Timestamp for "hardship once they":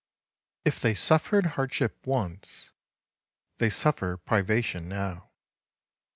1.45-3.69